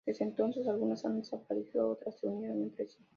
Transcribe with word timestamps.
Desde 0.03 0.25
entonces 0.25 0.67
algunas 0.67 1.05
han 1.05 1.17
desaparecido, 1.19 1.89
otras 1.91 2.17
se 2.19 2.27
unieron 2.27 2.63
entre 2.63 2.87
sí. 2.87 3.05